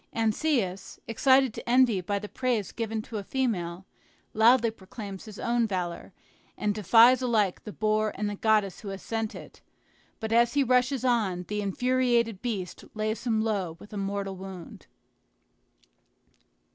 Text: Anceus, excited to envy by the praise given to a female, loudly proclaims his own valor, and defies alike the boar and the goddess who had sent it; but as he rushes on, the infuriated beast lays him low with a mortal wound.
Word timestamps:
Anceus, 0.13 0.97
excited 1.07 1.53
to 1.53 1.69
envy 1.69 2.01
by 2.01 2.17
the 2.17 2.27
praise 2.27 2.71
given 2.71 3.03
to 3.03 3.17
a 3.19 3.23
female, 3.23 3.85
loudly 4.33 4.71
proclaims 4.71 5.25
his 5.25 5.37
own 5.37 5.67
valor, 5.67 6.11
and 6.57 6.73
defies 6.73 7.21
alike 7.21 7.63
the 7.65 7.71
boar 7.71 8.11
and 8.15 8.27
the 8.27 8.33
goddess 8.33 8.79
who 8.79 8.87
had 8.87 8.99
sent 8.99 9.35
it; 9.35 9.61
but 10.19 10.31
as 10.33 10.55
he 10.55 10.63
rushes 10.63 11.05
on, 11.05 11.45
the 11.49 11.61
infuriated 11.61 12.41
beast 12.41 12.83
lays 12.95 13.27
him 13.27 13.43
low 13.43 13.77
with 13.79 13.93
a 13.93 13.97
mortal 13.97 14.35
wound. 14.35 14.87